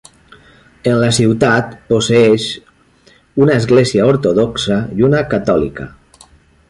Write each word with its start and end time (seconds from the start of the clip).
En 0.83 0.87
el 0.93 1.01
la 1.03 1.09
ciutat 1.17 1.75
posseïx 1.91 2.47
una 3.45 3.59
església 3.65 4.09
ortodoxa 4.15 4.79
i 5.01 5.07
una 5.11 5.25
catòlica. 5.35 5.87